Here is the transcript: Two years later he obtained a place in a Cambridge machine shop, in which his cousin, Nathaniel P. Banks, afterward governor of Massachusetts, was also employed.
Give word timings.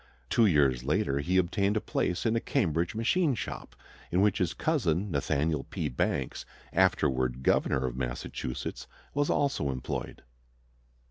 Two 0.31 0.47
years 0.47 0.83
later 0.83 1.19
he 1.19 1.37
obtained 1.37 1.77
a 1.77 1.79
place 1.79 2.25
in 2.25 2.35
a 2.35 2.39
Cambridge 2.39 2.95
machine 2.95 3.35
shop, 3.35 3.75
in 4.11 4.19
which 4.19 4.39
his 4.39 4.55
cousin, 4.55 5.11
Nathaniel 5.11 5.63
P. 5.65 5.89
Banks, 5.89 6.43
afterward 6.73 7.43
governor 7.43 7.85
of 7.85 7.95
Massachusetts, 7.95 8.87
was 9.13 9.29
also 9.29 9.69
employed. 9.69 10.23